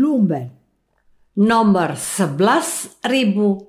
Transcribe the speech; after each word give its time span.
Lumben. 0.00 0.50
Nomor 1.34 1.96
11000 1.96 3.68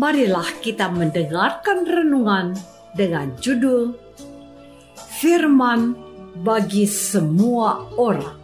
marilah 0.00 0.48
kita 0.64 0.88
mendengarkan 0.88 1.84
renungan 1.84 2.56
dengan 2.96 3.36
judul 3.36 3.92
Firman 5.20 5.92
bagi 6.40 6.88
semua 6.88 7.84
orang. 8.00 8.39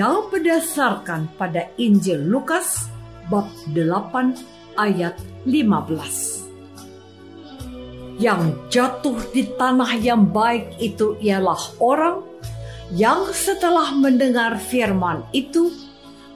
Yang 0.00 0.32
berdasarkan 0.32 1.28
pada 1.36 1.68
Injil 1.76 2.24
Lukas 2.24 2.88
bab 3.28 3.44
8 3.68 4.80
ayat 4.80 5.12
15. 5.44 8.16
Yang 8.16 8.56
jatuh 8.72 9.20
di 9.36 9.44
tanah 9.60 9.92
yang 10.00 10.24
baik 10.24 10.80
itu 10.80 11.20
ialah 11.20 11.60
orang 11.84 12.24
yang 12.96 13.28
setelah 13.36 13.92
mendengar 13.92 14.56
firman 14.56 15.20
itu 15.36 15.68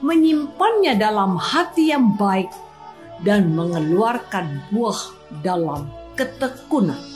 menyimpannya 0.05 1.01
dalam 1.01 1.33
hati 1.33 1.89
yang 1.89 2.13
baik 2.21 2.53
dan 3.25 3.49
mengeluarkan 3.49 4.61
buah 4.69 5.09
dalam 5.41 5.89
ketekunan. 6.13 7.14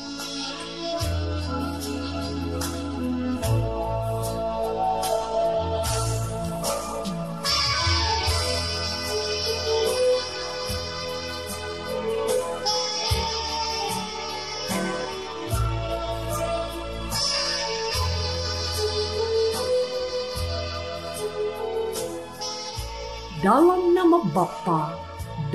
Dalam 23.40 23.96
nama 23.96 24.20
Bapa 24.36 25.00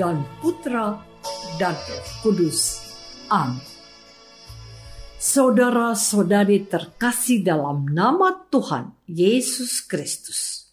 dan 0.00 0.24
Putra 0.40 0.96
dan 1.60 1.76
Roh 1.76 2.08
Kudus. 2.24 2.80
Amin. 3.28 3.60
Saudara-saudari 5.20 6.64
terkasih 6.64 7.44
dalam 7.44 7.84
nama 7.92 8.48
Tuhan 8.48 8.96
Yesus 9.04 9.84
Kristus. 9.84 10.72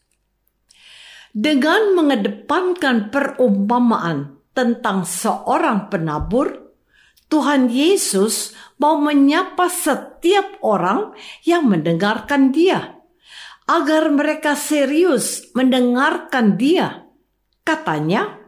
Dengan 1.35 1.99
mengedepankan 1.99 3.11
perumpamaan 3.11 4.39
tentang 4.55 5.03
seorang 5.03 5.91
penabur, 5.91 6.75
Tuhan 7.27 7.71
Yesus 7.71 8.55
mau 8.79 8.99
menyapa 8.99 9.67
setiap 9.67 10.59
orang 10.63 11.15
yang 11.47 11.67
mendengarkan 11.67 12.51
Dia, 12.51 12.99
agar 13.67 14.11
mereka 14.11 14.55
serius 14.59 15.47
mendengarkan 15.55 16.59
Dia 16.59 17.00
Katanya, 17.61 18.41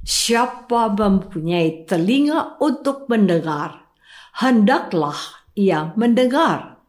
siapa 0.00 0.88
mempunyai 0.88 1.84
telinga 1.84 2.56
untuk 2.56 3.04
mendengar, 3.12 3.92
hendaklah 4.40 5.16
ia 5.52 5.92
mendengar. 5.92 6.80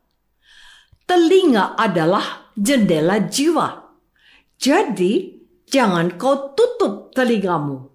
Telinga 1.04 1.76
adalah 1.76 2.54
jendela 2.56 3.20
jiwa. 3.28 4.00
Jadi, 4.56 5.44
jangan 5.68 6.16
kau 6.16 6.56
tutup 6.56 7.12
telingamu. 7.12 7.92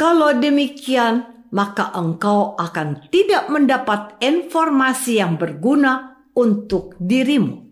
Kalau 0.00 0.32
demikian, 0.32 1.48
maka 1.52 1.92
engkau 1.92 2.56
akan 2.56 3.12
tidak 3.12 3.52
mendapat 3.52 4.16
informasi 4.24 5.20
yang 5.20 5.36
berguna 5.36 6.24
untuk 6.32 6.96
dirimu 6.96 7.71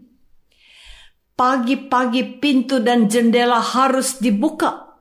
pagi-pagi 1.40 2.36
pintu 2.36 2.84
dan 2.84 3.08
jendela 3.08 3.64
harus 3.64 4.20
dibuka 4.20 5.00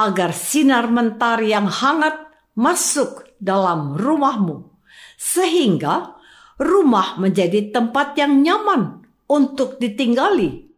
agar 0.00 0.32
sinar 0.32 0.88
mentari 0.88 1.52
yang 1.52 1.68
hangat 1.68 2.16
masuk 2.56 3.28
dalam 3.36 3.92
rumahmu, 3.92 4.64
sehingga 5.20 6.16
rumah 6.56 7.20
menjadi 7.20 7.68
tempat 7.68 8.16
yang 8.16 8.40
nyaman 8.40 9.04
untuk 9.28 9.76
ditinggali. 9.76 10.72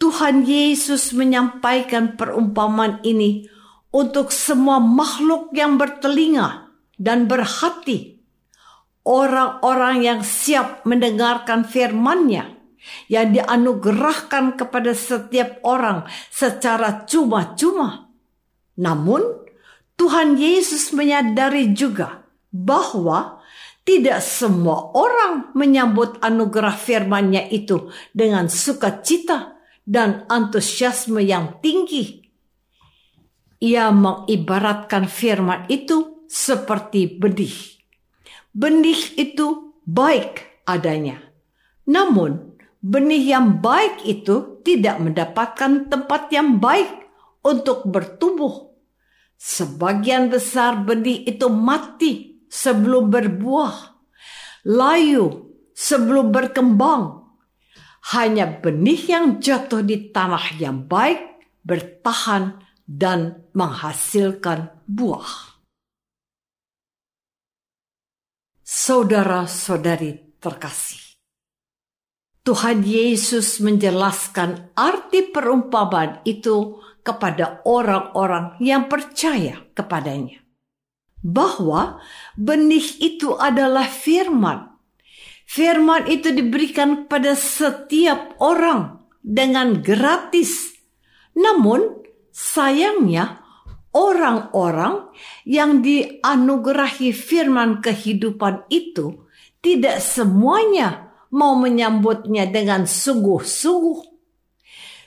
Tuhan 0.00 0.48
Yesus 0.48 1.12
menyampaikan 1.12 2.16
perumpamaan 2.16 3.04
ini 3.04 3.44
untuk 3.92 4.32
semua 4.32 4.80
makhluk 4.80 5.52
yang 5.52 5.76
bertelinga 5.76 6.72
dan 6.96 7.28
berhati, 7.28 8.16
orang-orang 9.04 10.00
yang 10.00 10.20
siap 10.24 10.88
mendengarkan 10.88 11.68
firman-Nya 11.68 12.53
yang 13.08 13.32
dianugerahkan 13.32 14.58
kepada 14.58 14.92
setiap 14.92 15.60
orang 15.64 16.04
secara 16.28 17.04
cuma-cuma. 17.04 18.12
Namun, 18.80 19.22
Tuhan 19.94 20.34
Yesus 20.34 20.90
menyadari 20.90 21.70
juga 21.70 22.26
bahwa 22.50 23.44
tidak 23.84 24.24
semua 24.24 24.90
orang 24.96 25.52
menyambut 25.52 26.18
anugerah 26.24 26.74
firman-Nya 26.74 27.52
itu 27.52 27.92
dengan 28.10 28.48
sukacita 28.48 29.60
dan 29.84 30.24
antusiasme 30.26 31.20
yang 31.20 31.60
tinggi. 31.60 32.24
Ia 33.60 33.92
mengibaratkan 33.92 35.06
firman 35.06 35.68
itu 35.68 36.24
seperti 36.26 37.20
benih. 37.20 37.54
Benih 38.56 39.14
itu 39.20 39.76
baik 39.84 40.64
adanya. 40.64 41.20
Namun, 41.84 42.53
benih 42.84 43.32
yang 43.32 43.64
baik 43.64 44.04
itu 44.04 44.60
tidak 44.60 45.00
mendapatkan 45.00 45.88
tempat 45.88 46.28
yang 46.28 46.60
baik 46.60 47.08
untuk 47.40 47.88
bertumbuh. 47.88 48.76
Sebagian 49.40 50.28
besar 50.28 50.84
benih 50.84 51.24
itu 51.24 51.48
mati 51.48 52.44
sebelum 52.52 53.08
berbuah, 53.08 53.76
layu 54.68 55.56
sebelum 55.72 56.28
berkembang. 56.28 57.24
Hanya 58.12 58.60
benih 58.60 59.00
yang 59.08 59.40
jatuh 59.40 59.80
di 59.80 60.12
tanah 60.12 60.60
yang 60.60 60.84
baik 60.84 61.40
bertahan 61.64 62.60
dan 62.84 63.48
menghasilkan 63.56 64.84
buah. 64.84 65.56
Saudara-saudari 68.60 70.36
terkasih, 70.36 71.13
Tuhan 72.44 72.84
Yesus 72.84 73.56
menjelaskan 73.64 74.76
arti 74.76 75.32
perumpamaan 75.32 76.20
itu 76.28 76.76
kepada 77.00 77.64
orang-orang 77.64 78.60
yang 78.60 78.84
percaya 78.92 79.64
kepadanya. 79.72 80.44
Bahwa 81.24 82.04
benih 82.36 82.84
itu 83.00 83.32
adalah 83.40 83.88
firman. 83.88 84.76
Firman 85.48 86.04
itu 86.04 86.36
diberikan 86.36 87.08
pada 87.08 87.32
setiap 87.32 88.36
orang 88.36 89.08
dengan 89.24 89.80
gratis. 89.80 90.76
Namun 91.32 92.04
sayangnya 92.28 93.40
orang-orang 93.96 95.08
yang 95.48 95.80
dianugerahi 95.80 97.08
firman 97.16 97.80
kehidupan 97.80 98.68
itu 98.68 99.24
tidak 99.64 100.04
semuanya 100.04 101.13
mau 101.34 101.58
menyambutnya 101.58 102.46
dengan 102.46 102.86
sungguh-sungguh. 102.86 104.14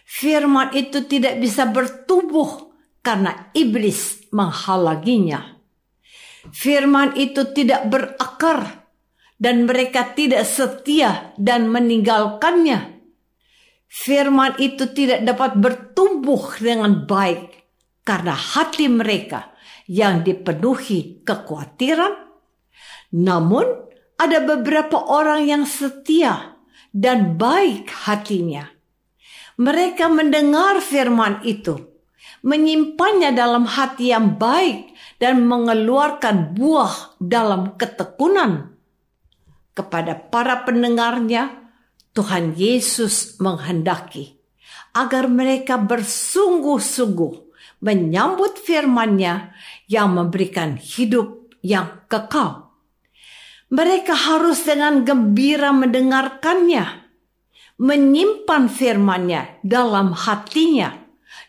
Firman 0.03 0.75
itu 0.75 1.07
tidak 1.07 1.39
bisa 1.39 1.71
bertumbuh 1.71 2.75
karena 2.99 3.47
iblis 3.55 4.27
menghalanginya. 4.35 5.55
Firman 6.51 7.15
itu 7.15 7.47
tidak 7.55 7.87
berakar 7.87 8.87
dan 9.39 9.67
mereka 9.67 10.11
tidak 10.11 10.43
setia 10.43 11.31
dan 11.39 11.71
meninggalkannya. 11.71 12.99
Firman 13.87 14.59
itu 14.59 14.91
tidak 14.91 15.23
dapat 15.23 15.55
bertumbuh 15.55 16.59
dengan 16.59 17.07
baik 17.07 17.55
karena 18.03 18.35
hati 18.35 18.91
mereka 18.91 19.55
yang 19.87 20.27
dipenuhi 20.27 21.23
kekhawatiran. 21.23 22.27
Namun, 23.15 23.63
ada 24.17 24.41
beberapa 24.41 24.97
orang 24.97 25.45
yang 25.45 25.63
setia 25.69 26.57
dan 26.89 27.37
baik 27.37 27.87
hatinya. 28.09 28.65
Mereka 29.57 30.09
mendengar 30.09 30.81
firman 30.81 31.41
itu, 31.45 31.77
menyimpannya 32.45 33.33
dalam 33.33 33.65
hati 33.65 34.13
yang 34.13 34.37
baik, 34.37 34.93
dan 35.17 35.45
mengeluarkan 35.45 36.53
buah 36.53 37.17
dalam 37.17 37.73
ketekunan. 37.77 38.77
Kepada 39.73 40.17
para 40.17 40.65
pendengarnya, 40.65 41.73
Tuhan 42.13 42.57
Yesus 42.57 43.37
menghendaki 43.37 44.41
agar 44.97 45.29
mereka 45.29 45.77
bersungguh-sungguh 45.77 47.33
menyambut 47.85 48.57
firman-Nya 48.57 49.53
yang 49.85 50.17
memberikan 50.17 50.81
hidup 50.81 51.53
yang 51.61 52.01
kekal 52.09 52.66
mereka 53.67 54.15
harus 54.15 54.63
dengan 54.63 55.03
gembira 55.03 55.75
mendengarkannya, 55.75 56.85
menyimpan 57.77 58.63
firman-Nya 58.71 59.61
dalam 59.63 60.15
hatinya, 60.15 60.95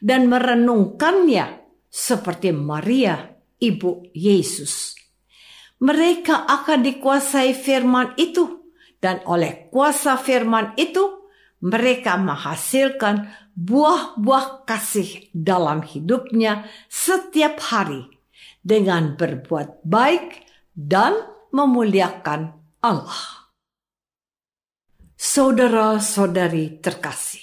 dan 0.03 0.27
merenungkannya 0.27 1.63
seperti 1.87 2.51
Maria, 2.51 3.23
ibu 3.63 4.11
Yesus. 4.11 4.99
Mereka 5.79 6.47
akan 6.47 6.83
dikuasai 6.83 7.55
firman 7.55 8.19
itu, 8.19 8.67
dan 8.99 9.23
oleh 9.31 9.71
kuasa 9.71 10.19
firman 10.19 10.75
itu, 10.75 11.23
mereka 11.63 12.19
menghasilkan 12.19 13.31
buah-buah 13.55 14.67
kasih 14.67 15.31
dalam 15.35 15.83
hidupnya 15.83 16.67
setiap 16.87 17.59
hari 17.59 18.07
dengan 18.63 19.19
berbuat 19.19 19.83
baik 19.83 20.47
dan 20.79 21.38
memuliakan 21.51 22.53
Allah. 22.85 23.49
Saudara-saudari 25.19 26.79
terkasih, 26.79 27.43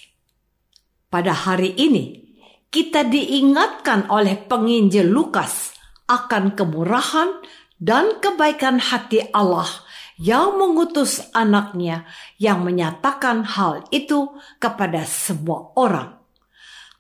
pada 1.12 1.36
hari 1.36 1.76
ini 1.76 2.24
kita 2.72 3.04
diingatkan 3.04 4.08
oleh 4.08 4.40
penginjil 4.40 5.12
Lukas 5.12 5.76
akan 6.08 6.56
kemurahan 6.56 7.44
dan 7.80 8.20
kebaikan 8.24 8.80
hati 8.80 9.28
Allah 9.36 9.68
yang 10.16 10.56
mengutus 10.56 11.28
anaknya 11.36 12.08
yang 12.40 12.64
menyatakan 12.64 13.44
hal 13.44 13.84
itu 13.92 14.32
kepada 14.64 15.04
semua 15.04 15.76
orang. 15.76 16.16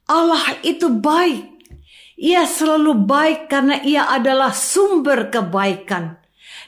Allah 0.05 0.59
itu 0.61 0.91
baik. 0.91 1.55
Ia 2.15 2.47
selalu 2.47 3.07
baik 3.07 3.51
karena 3.51 3.79
ia 3.83 4.07
adalah 4.07 4.55
sumber 4.55 5.27
kebaikan 5.31 6.24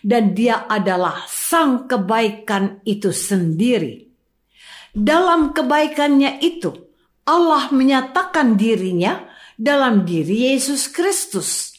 dan 0.08 0.32
Dia 0.32 0.64
adalah 0.72 1.28
Sang 1.28 1.84
kebaikan 1.84 2.80
itu 2.88 3.12
sendiri. 3.12 4.08
Dalam 4.96 5.52
kebaikannya 5.52 6.40
itu, 6.40 6.72
Allah 7.28 7.68
menyatakan 7.76 8.56
dirinya 8.56 9.28
dalam 9.60 10.08
diri 10.08 10.56
Yesus 10.56 10.88
Kristus. 10.88 11.76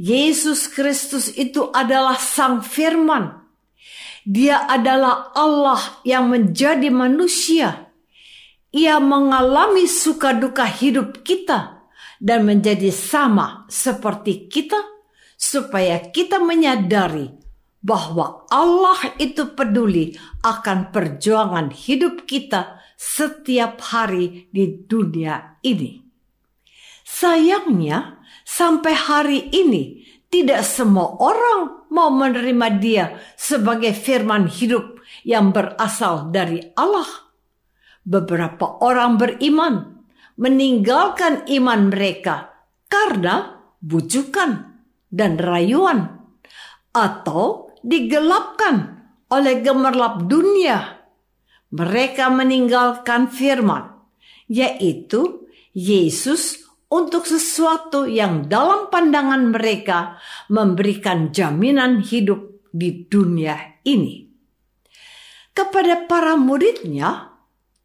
Yesus 0.00 0.64
Kristus 0.72 1.28
itu 1.36 1.68
adalah 1.76 2.16
Sang 2.16 2.64
Firman. 2.64 3.44
Dia 4.24 4.64
adalah 4.64 5.36
Allah 5.36 6.00
yang 6.08 6.32
menjadi 6.32 6.88
manusia. 6.88 7.92
Ia 8.72 8.96
mengalami 8.96 9.84
suka 9.84 10.32
duka 10.32 10.64
hidup 10.64 11.20
kita 11.20 11.84
dan 12.16 12.48
menjadi 12.48 12.88
sama 12.88 13.68
seperti 13.68 14.48
kita 14.48 14.80
supaya 15.36 16.00
kita 16.08 16.40
menyadari 16.40 17.41
bahwa 17.82 18.46
Allah 18.46 19.10
itu 19.18 19.52
peduli 19.58 20.14
akan 20.46 20.94
perjuangan 20.94 21.74
hidup 21.74 22.24
kita 22.30 22.78
setiap 22.94 23.82
hari 23.90 24.46
di 24.54 24.86
dunia 24.86 25.58
ini. 25.66 25.98
Sayangnya, 27.02 28.22
sampai 28.46 28.94
hari 28.94 29.50
ini 29.50 30.06
tidak 30.30 30.62
semua 30.62 31.18
orang 31.18 31.90
mau 31.92 32.08
menerima 32.08 32.68
Dia 32.78 33.04
sebagai 33.34 33.92
firman 33.92 34.46
hidup 34.46 35.02
yang 35.26 35.50
berasal 35.50 36.30
dari 36.30 36.62
Allah. 36.78 37.28
Beberapa 38.06 38.80
orang 38.80 39.18
beriman 39.18 40.06
meninggalkan 40.38 41.44
iman 41.50 41.92
mereka 41.92 42.50
karena 42.86 43.60
bujukan 43.82 44.80
dan 45.12 45.36
rayuan, 45.36 46.22
atau 46.92 47.71
digelapkan 47.82 49.04
oleh 49.30 49.60
gemerlap 49.62 50.26
dunia. 50.26 51.02
Mereka 51.72 52.28
meninggalkan 52.28 53.32
firman, 53.32 53.96
yaitu 54.46 55.48
Yesus 55.72 56.62
untuk 56.92 57.24
sesuatu 57.24 58.04
yang 58.04 58.52
dalam 58.52 58.92
pandangan 58.92 59.56
mereka 59.56 60.20
memberikan 60.52 61.32
jaminan 61.32 62.04
hidup 62.04 62.68
di 62.68 63.08
dunia 63.08 63.80
ini. 63.88 64.28
Kepada 65.56 66.04
para 66.04 66.36
muridnya, 66.36 67.32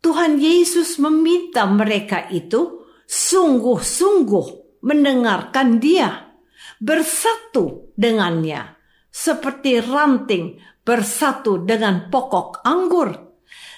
Tuhan 0.03 0.39
Yesus 0.39 0.99
meminta 0.99 1.67
mereka 1.67 2.27
itu 2.31 2.87
sungguh-sungguh 3.07 4.79
mendengarkan 4.83 5.79
Dia 5.83 6.31
bersatu 6.79 7.91
dengannya, 7.99 8.76
seperti 9.17 9.81
ranting 9.81 10.61
bersatu 10.85 11.65
dengan 11.65 12.13
pokok 12.13 12.61
anggur, 12.61 13.17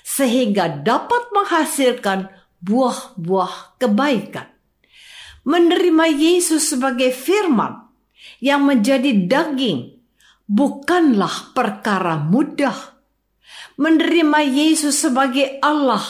sehingga 0.03 0.83
dapat 0.83 1.31
menghasilkan 1.31 2.27
buah-buah 2.59 3.79
kebaikan. 3.79 4.51
Menerima 5.47 6.05
Yesus 6.11 6.75
sebagai 6.75 7.15
firman 7.15 7.87
yang 8.43 8.67
menjadi 8.67 9.15
daging 9.15 9.95
bukanlah 10.43 11.55
perkara 11.55 12.19
mudah. 12.19 12.99
Menerima 13.79 14.43
Yesus 14.43 14.99
sebagai 15.07 15.55
Allah 15.63 16.03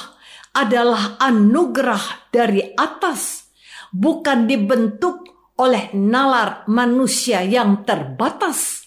adalah 0.57 1.21
anugerah 1.21 2.33
dari 2.33 2.74
atas, 2.74 3.53
bukan 3.93 4.50
dibentuk 4.50 5.29
oleh 5.62 5.93
nalar 5.93 6.65
manusia 6.65 7.45
yang 7.45 7.86
terbatas. 7.86 8.78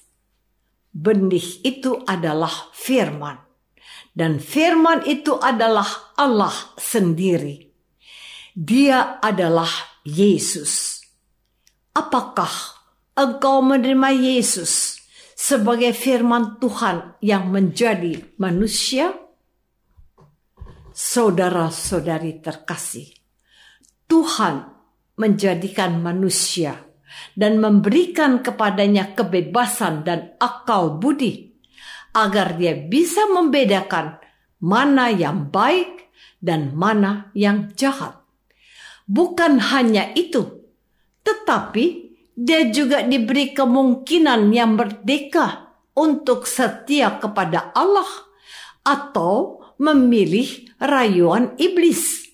Benih 0.93 1.65
itu 1.65 2.05
adalah 2.05 2.69
firman, 2.77 3.41
dan 4.13 4.37
firman 4.37 5.09
itu 5.09 5.41
adalah 5.41 6.13
Allah 6.21 6.53
sendiri. 6.77 7.73
Dia 8.53 9.17
adalah 9.25 9.73
Yesus. 10.05 11.01
Apakah 11.97 12.53
engkau 13.17 13.65
menerima 13.65 14.13
Yesus 14.13 15.01
sebagai 15.33 15.97
firman 15.97 16.61
Tuhan 16.61 17.17
yang 17.25 17.49
menjadi 17.49 18.37
manusia? 18.37 19.17
Saudara-saudari 20.93 22.45
terkasih, 22.45 23.17
Tuhan 24.05 24.69
menjadikan 25.17 26.05
manusia 26.05 26.92
dan 27.35 27.59
memberikan 27.63 28.45
kepadanya 28.45 29.17
kebebasan 29.17 30.05
dan 30.05 30.37
akal 30.39 31.01
budi 31.01 31.53
agar 32.13 32.61
dia 32.61 32.77
bisa 32.77 33.25
membedakan 33.33 34.21
mana 34.61 35.09
yang 35.09 35.49
baik 35.49 36.13
dan 36.39 36.77
mana 36.77 37.33
yang 37.33 37.73
jahat. 37.75 38.21
Bukan 39.09 39.59
hanya 39.73 40.15
itu, 40.15 40.63
tetapi 41.27 42.15
dia 42.33 42.69
juga 42.71 43.05
diberi 43.05 43.53
kemungkinan 43.53 44.51
yang 44.55 44.79
merdeka 44.79 45.75
untuk 45.93 46.49
setia 46.49 47.21
kepada 47.21 47.75
Allah 47.77 48.09
atau 48.83 49.61
memilih 49.77 50.71
rayuan 50.81 51.55
iblis. 51.59 52.31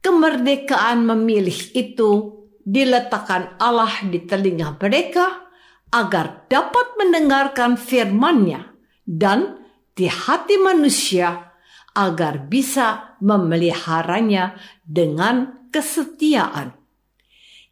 Kemerdekaan 0.00 1.02
memilih 1.02 1.56
itu 1.74 2.35
diletakkan 2.66 3.54
Allah 3.62 4.02
di 4.02 4.26
telinga 4.26 4.74
mereka 4.74 5.46
agar 5.94 6.50
dapat 6.50 6.98
mendengarkan 6.98 7.78
firman-Nya 7.78 8.74
dan 9.06 9.62
di 9.94 10.10
hati 10.10 10.58
manusia 10.58 11.54
agar 11.94 12.50
bisa 12.50 13.16
memeliharanya 13.22 14.58
dengan 14.82 15.70
kesetiaan. 15.70 16.74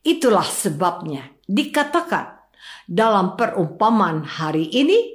Itulah 0.07 0.47
sebabnya 0.47 1.35
dikatakan 1.45 2.39
dalam 2.87 3.35
perumpamaan 3.37 4.25
hari 4.25 4.71
ini, 4.73 5.15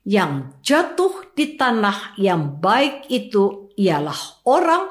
yang 0.00 0.56
jatuh 0.64 1.32
di 1.36 1.60
tanah 1.60 2.16
yang 2.16 2.56
baik 2.56 3.04
itu 3.12 3.68
ialah 3.76 4.16
orang 4.48 4.88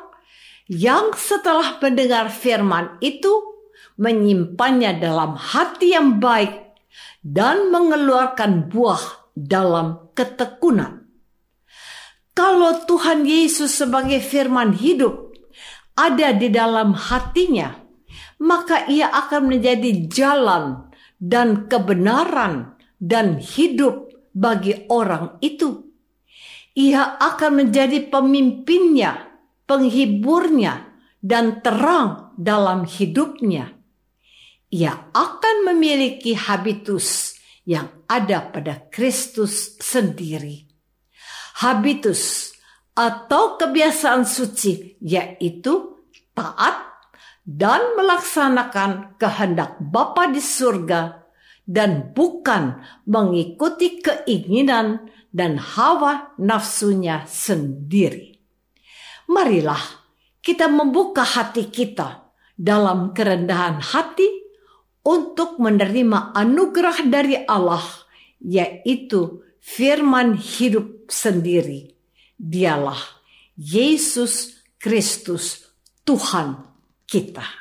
yang 0.70 1.18
setelah 1.18 1.82
mendengar 1.82 2.30
firman 2.30 3.02
itu 3.02 3.49
menyimpannya 4.00 4.98
dalam 4.98 5.36
hati 5.36 5.92
yang 5.92 6.24
baik 6.24 6.80
dan 7.20 7.68
mengeluarkan 7.68 8.72
buah 8.72 9.30
dalam 9.36 10.10
ketekunan. 10.16 11.04
Kalau 12.32 12.88
Tuhan 12.88 13.28
Yesus 13.28 13.76
sebagai 13.76 14.24
firman 14.24 14.72
hidup 14.72 15.36
ada 16.00 16.32
di 16.32 16.48
dalam 16.48 16.96
hatinya, 16.96 17.76
maka 18.40 18.88
ia 18.88 19.12
akan 19.12 19.52
menjadi 19.52 20.08
jalan 20.08 20.88
dan 21.20 21.68
kebenaran 21.68 22.80
dan 22.96 23.44
hidup 23.44 24.08
bagi 24.32 24.88
orang 24.88 25.36
itu. 25.44 25.92
Ia 26.80 27.20
akan 27.20 27.68
menjadi 27.68 28.08
pemimpinnya, 28.08 29.28
penghiburnya, 29.68 30.88
dan 31.20 31.60
terang 31.60 32.32
dalam 32.40 32.88
hidupnya. 32.88 33.79
Ia 34.70 35.10
akan 35.10 35.74
memiliki 35.74 36.38
habitus 36.38 37.34
yang 37.66 38.06
ada 38.06 38.54
pada 38.54 38.86
Kristus 38.94 39.82
sendiri. 39.82 40.70
Habitus 41.62 42.54
atau 42.94 43.58
kebiasaan 43.58 44.30
suci 44.30 45.02
yaitu 45.02 46.06
taat 46.38 46.86
dan 47.42 47.98
melaksanakan 47.98 49.18
kehendak 49.18 49.82
Bapa 49.82 50.30
di 50.30 50.38
surga 50.38 51.26
dan 51.66 52.14
bukan 52.14 52.78
mengikuti 53.10 54.02
keinginan 54.06 55.10
dan 55.34 55.58
hawa 55.58 56.38
nafsunya 56.38 57.26
sendiri. 57.26 58.38
Marilah 59.30 59.82
kita 60.42 60.70
membuka 60.70 61.22
hati 61.22 61.70
kita 61.70 62.34
dalam 62.58 63.14
kerendahan 63.14 63.82
hati 63.82 64.39
untuk 65.04 65.58
menerima 65.58 66.36
anugerah 66.36 67.08
dari 67.08 67.40
Allah, 67.48 67.84
yaitu 68.40 69.44
firman 69.60 70.36
hidup 70.40 71.08
sendiri. 71.12 71.96
Dialah 72.40 73.00
Yesus 73.60 74.64
Kristus, 74.80 75.76
Tuhan 76.08 76.64
kita. 77.04 77.60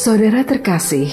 Saudara 0.00 0.40
terkasih, 0.48 1.12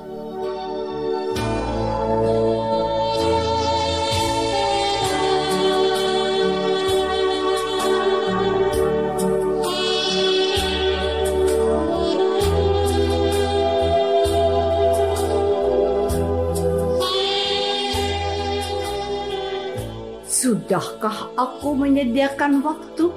Sudahkah 20.41 21.37
aku 21.37 21.77
menyediakan 21.77 22.65
waktu, 22.65 23.13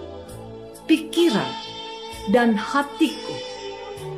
pikiran, 0.85 1.49
dan 2.29 2.53
hatiku 2.53 3.33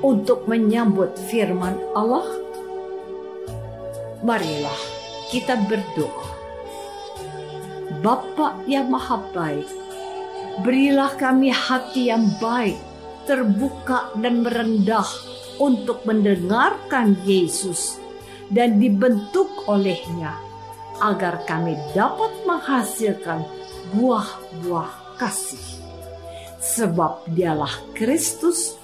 untuk 0.02 0.50
menyambut 0.50 1.14
firman 1.30 1.78
Allah? 1.94 2.26
Marilah 4.26 4.80
kita 5.30 5.54
berdoa. 5.70 6.34
Bapa 8.02 8.58
yang 8.66 8.90
maha 8.90 9.22
baik, 9.30 9.70
berilah 10.66 11.14
kami 11.14 11.54
hati 11.54 12.10
yang 12.10 12.26
baik, 12.42 12.74
terbuka 13.22 14.10
dan 14.18 14.42
merendah 14.42 15.06
untuk 15.62 16.02
mendengarkan 16.10 17.14
Yesus 17.22 18.02
dan 18.50 18.82
dibentuk 18.82 19.62
olehnya 19.70 20.45
agar 21.00 21.44
kami 21.44 21.76
dapat 21.92 22.32
menghasilkan 22.48 23.44
buah-buah 23.96 25.18
kasih. 25.20 25.62
Sebab 26.60 27.30
dialah 27.30 27.72
Kristus, 27.94 28.74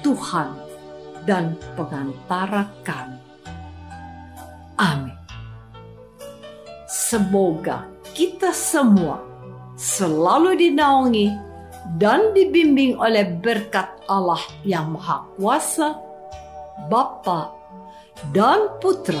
Tuhan 0.00 0.56
dan 1.28 1.58
pengantara 1.76 2.70
kami. 2.86 3.20
Amin. 4.80 5.18
Semoga 6.88 7.84
kita 8.16 8.56
semua 8.56 9.20
selalu 9.76 10.56
dinaungi 10.56 11.28
dan 12.00 12.32
dibimbing 12.32 12.96
oleh 12.96 13.28
berkat 13.40 13.88
Allah 14.08 14.40
yang 14.64 14.96
Maha 14.96 15.28
Kuasa, 15.36 15.96
Bapa 16.88 17.52
dan 18.32 18.80
Putra 18.80 19.20